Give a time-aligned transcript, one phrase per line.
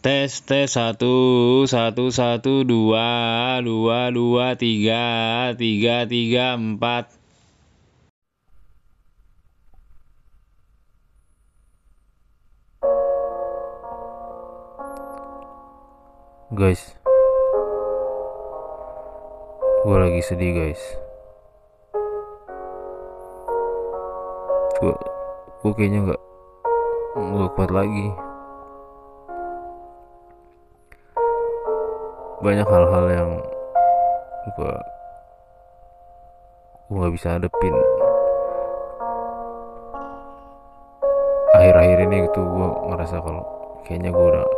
[0.00, 7.12] Tes tes satu satu satu dua dua dua tiga tiga tiga empat.
[16.56, 16.96] Guys,
[19.84, 20.82] gue lagi sedih guys.
[24.80, 24.96] Gue,
[25.60, 26.20] gue kayaknya nggak
[27.20, 28.29] nggak kuat lagi.
[32.40, 33.30] Banyak hal-hal yang
[34.56, 34.74] gue
[36.88, 37.76] gue nggak bisa hadepin.
[41.52, 43.44] Akhir-akhir ini itu gue ngerasa kalau
[43.84, 44.48] kayaknya gue udah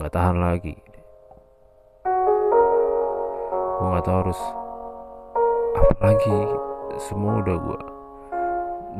[0.00, 0.74] nggak tahan lagi.
[3.76, 4.40] Gue nggak tahu harus
[5.76, 6.40] apa lagi.
[6.96, 7.80] Semua udah gue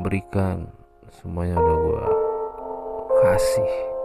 [0.05, 0.69] berikan
[1.09, 2.03] semuanya udah gue
[3.25, 3.96] kasih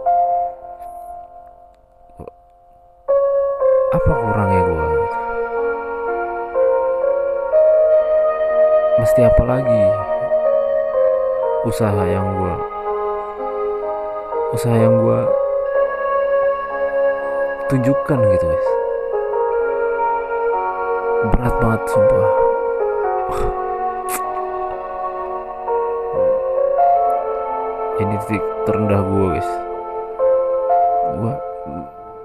[9.12, 9.84] mesti apa lagi?
[11.68, 12.54] Usaha yang gue
[14.56, 15.20] usaha yang gue
[17.68, 18.68] tunjukkan gitu guys.
[21.28, 22.28] Berat banget sumpah.
[28.00, 29.50] Ini titik terendah gue guys.
[31.20, 31.36] Gue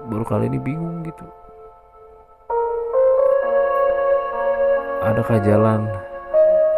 [0.08, 1.28] baru kali ini bingung gitu.
[5.04, 5.84] Adakah jalan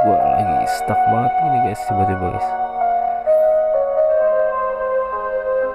[0.01, 2.48] gue lagi stuck banget ini guys tiba-tiba guys.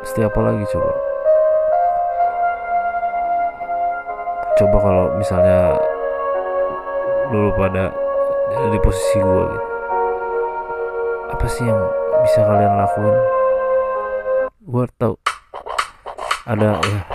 [0.01, 0.93] Mesti apa lagi coba?
[4.55, 5.77] Coba kalau misalnya
[7.29, 7.93] dulu pada
[8.49, 9.67] ada di posisi gue gitu.
[11.37, 11.81] Apa sih yang
[12.25, 13.17] bisa kalian lakuin?
[14.65, 15.13] Gue tahu.
[16.49, 17.14] Ada ya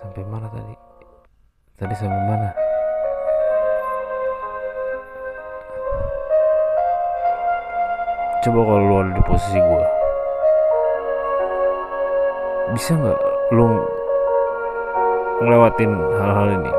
[0.00, 0.74] sampai mana tadi?
[1.76, 2.48] Tadi sampai mana?
[8.40, 9.84] Coba kalau lu ada di posisi gua.
[12.72, 13.20] Bisa nggak
[13.52, 13.66] lu
[15.44, 16.72] ngelewatin hal-hal ini?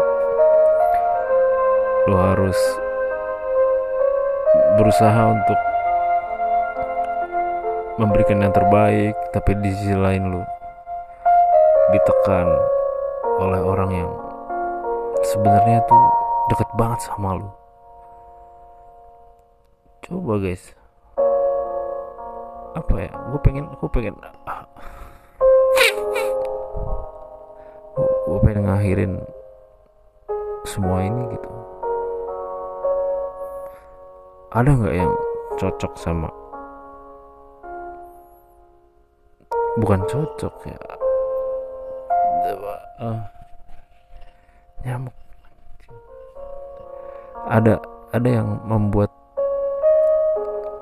[2.10, 2.58] Lu harus
[4.82, 5.60] berusaha untuk
[8.02, 10.42] memberikan yang terbaik tapi di sisi lain lu
[11.94, 12.50] ditekan
[13.42, 14.12] oleh orang yang
[15.26, 16.04] sebenarnya tuh
[16.54, 17.50] deket banget sama lu.
[20.06, 20.78] Coba guys.
[22.78, 23.12] Apa ya?
[23.34, 24.16] Gue pengen gue pengen
[28.30, 29.14] gue pengen ngakhirin
[30.70, 31.50] semua ini gitu.
[34.54, 35.12] Ada nggak yang
[35.58, 36.30] cocok sama
[39.80, 41.01] bukan cocok ya
[43.02, 43.22] uh,
[44.86, 45.16] nyamuk.
[47.50, 47.82] Ada
[48.14, 49.10] ada yang membuat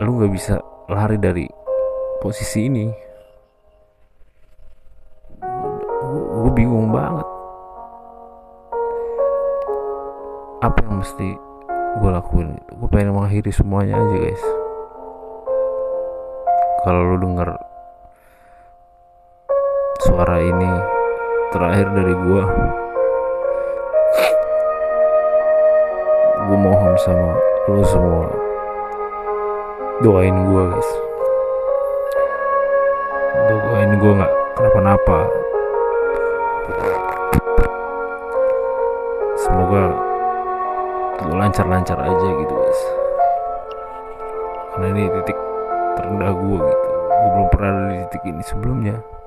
[0.03, 0.59] lu nggak bisa
[0.91, 1.47] lari dari
[2.19, 2.88] posisi ini.
[6.40, 7.28] Gue bingung banget.
[10.59, 11.30] Apa yang mesti
[12.00, 12.59] gue lakuin?
[12.75, 14.44] Gue pengen mengakhiri semuanya aja guys.
[16.84, 17.50] Kalau lu denger
[20.00, 20.98] suara ini
[21.49, 22.43] terakhir dari gue
[26.49, 27.33] gue mohon sama
[27.69, 28.25] lu semua.
[30.01, 30.89] Doain gue guys.
[33.49, 35.19] Doain gue nggak kenapa-napa.
[39.38, 39.83] Semoga
[41.21, 42.81] gue lancar-lancar aja gitu guys.
[44.73, 45.38] Karena ini titik
[45.97, 46.88] terendah gue gitu.
[47.09, 49.19] Gue belum pernah ada di titik ini sebelumnya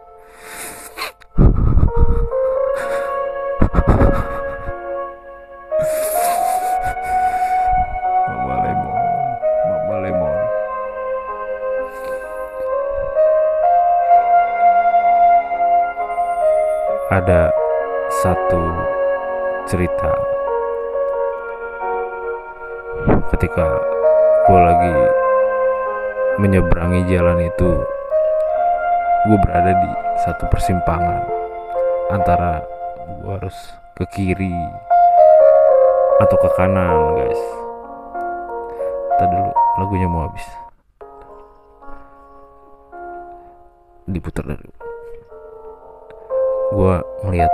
[23.31, 23.67] ketika
[24.51, 24.97] gue lagi
[26.43, 27.71] menyeberangi jalan itu
[29.23, 29.91] gue berada di
[30.27, 31.23] satu persimpangan
[32.11, 32.65] antara
[33.23, 33.55] gue harus
[33.95, 34.57] ke kiri
[36.19, 37.43] atau ke kanan guys.
[39.21, 40.47] Tadi dulu lagunya mau habis.
[44.11, 44.67] Diputar dari
[46.73, 47.53] gue ngeliat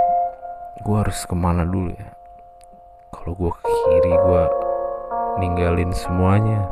[0.81, 2.09] gue harus ke mana dulu ya?
[3.13, 4.43] Kalau gue ke kiri gue
[5.37, 6.65] ninggalin semuanya.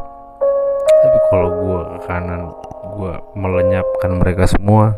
[0.98, 2.50] Tapi kalau gue ke kanan
[2.98, 4.98] gue melenyapkan mereka semua.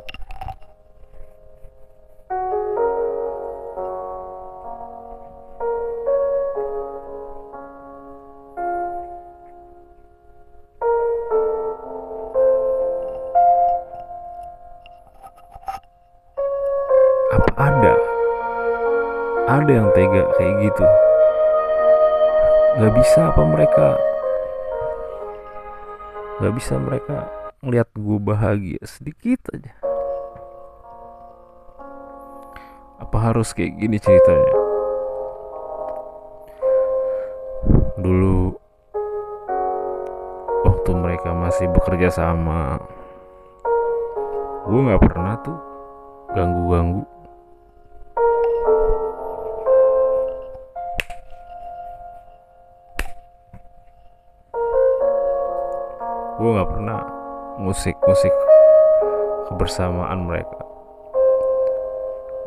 [17.35, 17.94] Apa ada?
[19.50, 21.08] Ada yang tega kayak gitu
[22.79, 23.99] nggak bisa apa mereka.
[26.39, 27.27] Nggak bisa mereka
[27.59, 29.75] ngeliat gue bahagia sedikit aja.
[33.03, 34.55] Apa harus kayak gini ceritanya?
[37.99, 38.55] Dulu
[40.63, 42.79] waktu mereka masih bekerja sama
[44.71, 45.59] gue nggak pernah tuh
[46.31, 47.03] ganggu-ganggu
[56.39, 57.03] gue nggak pernah
[57.59, 58.31] musik-musik
[59.51, 60.59] kebersamaan mereka.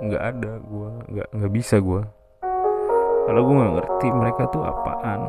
[0.00, 2.00] Nggak ada gue nggak nggak bisa gue
[3.28, 5.20] kalau gue nggak ngerti mereka tuh apaan.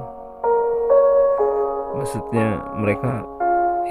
[1.93, 3.21] Maksudnya mereka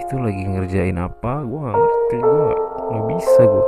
[0.00, 2.48] itu lagi ngerjain apa gue nggak ngerti gue
[2.88, 3.66] nggak bisa gue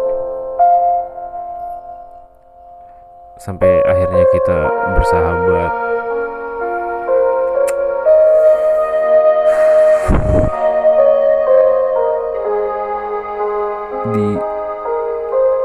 [3.45, 4.59] sampai akhirnya kita
[4.97, 5.94] bersahabat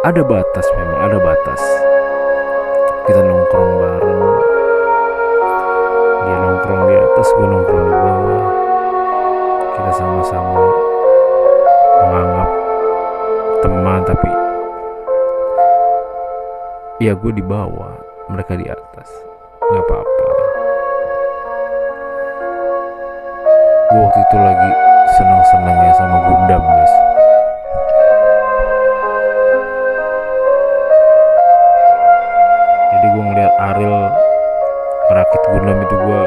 [0.10, 1.62] ada batas memang ada batas.
[3.06, 4.24] Kita nongkrong bareng.
[6.26, 8.46] Dia nongkrong di atas gue nongkrong di bawah.
[9.78, 10.66] Kita sama-sama
[12.02, 12.50] menganggap
[13.62, 14.32] teman tapi
[17.06, 17.94] ya gue di bawah
[18.34, 19.10] mereka di atas.
[19.62, 20.28] Nggak apa-apa.
[23.94, 24.72] Gue waktu itu lagi
[25.22, 27.19] seneng-senengnya sama Gundam guys
[33.60, 34.08] Ariel
[35.12, 36.22] merakit Gundam itu gue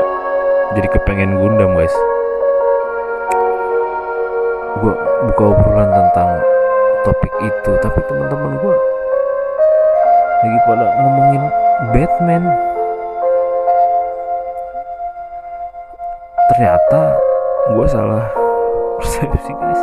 [0.76, 1.96] jadi kepengen Gundam guys.
[4.84, 4.92] Gue
[5.32, 6.30] buka obrolan tentang
[7.08, 8.76] topik itu tapi teman-teman gue
[10.44, 11.42] lagi pada ngomongin
[11.96, 12.44] Batman.
[16.52, 17.00] Ternyata
[17.72, 18.28] gue salah
[19.00, 19.82] persepsi guys.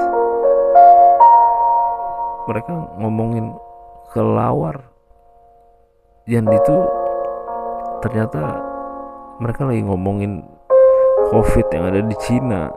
[2.46, 3.58] Mereka ngomongin
[4.14, 4.86] kelawar.
[6.30, 6.99] Dan itu
[8.00, 8.60] ternyata
[9.40, 10.44] mereka lagi ngomongin
[11.32, 12.72] covid yang ada di Cina.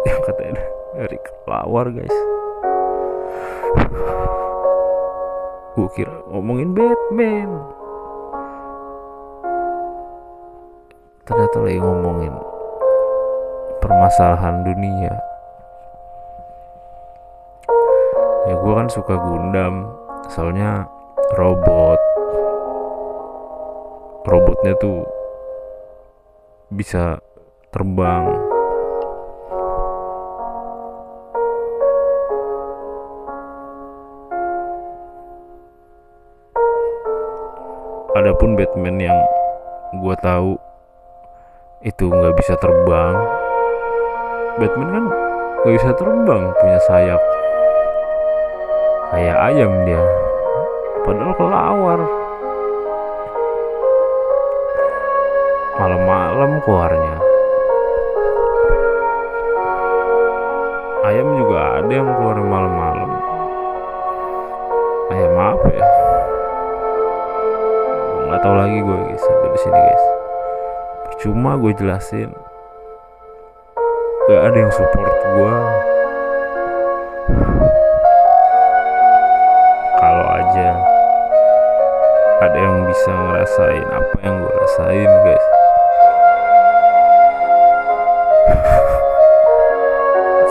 [0.08, 0.64] Yang katanya
[0.96, 2.16] dari kelawar guys.
[5.76, 7.50] Gue kira ngomongin Batman.
[11.28, 12.34] Ternyata lagi ngomongin
[13.84, 15.14] permasalahan dunia.
[18.48, 19.84] Ya gue kan suka Gundam.
[20.32, 20.88] Soalnya
[21.36, 21.99] robot
[24.60, 25.08] robotnya tuh
[26.68, 27.16] bisa
[27.72, 28.28] terbang.
[38.12, 39.16] Adapun Batman yang
[39.96, 40.60] gue tahu
[41.80, 43.16] itu nggak bisa terbang.
[44.60, 45.04] Batman kan
[45.64, 47.22] nggak bisa terbang punya sayap.
[49.08, 50.04] Kayak ayam dia.
[51.00, 52.19] Padahal kelawar
[56.64, 57.16] keluarnya.
[61.08, 63.10] Ayam juga ada yang keluar malam-malam.
[65.10, 65.86] Ayam apa ya?
[68.28, 69.24] Nggak tahu lagi gue guys.
[69.26, 70.04] Di sini guys.
[71.10, 72.30] Percuma gue jelasin.
[74.30, 75.54] Gak ada yang support gue
[80.00, 80.70] kalau aja
[82.40, 85.59] ada yang bisa ngerasain apa yang gue rasain guys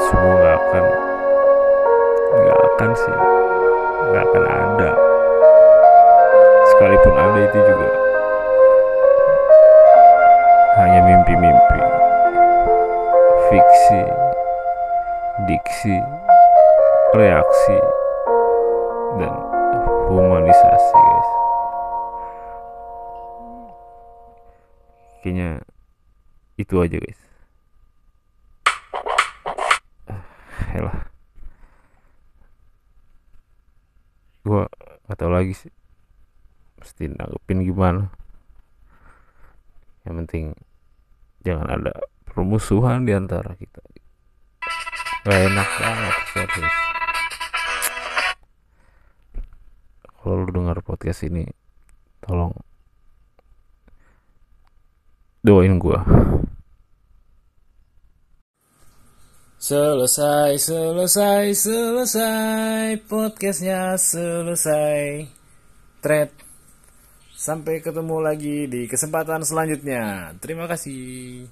[0.10, 0.86] semua gak akan
[2.30, 3.18] gak akan sih.
[4.10, 4.92] Gak akan ada.
[6.74, 7.90] Sekalipun ada itu juga.
[10.80, 11.82] Hanya mimpi-mimpi.
[13.50, 14.04] Fiksi.
[15.50, 15.98] Diksi.
[17.18, 17.78] Reaksi.
[19.18, 19.34] Dan
[20.10, 21.30] humanisasi guys.
[25.20, 25.50] Kayaknya
[26.56, 27.29] itu aja guys
[30.60, 31.00] Ah, elah
[35.20, 35.72] tahu lagi sih.
[36.80, 38.08] Mesti nanggepin gimana.
[40.08, 40.46] Yang penting
[41.44, 43.84] jangan ada permusuhan di antara kita.
[45.28, 46.76] Gak enak banget serius.
[50.20, 51.48] Kalau lu dengar podcast ini
[52.24, 52.52] tolong
[55.40, 56.04] doain gua
[59.60, 62.96] Selesai, selesai, selesai.
[63.12, 65.28] Podcastnya selesai.
[66.00, 66.32] Thread.
[67.36, 70.32] Sampai ketemu lagi di kesempatan selanjutnya.
[70.40, 71.44] Terima kasih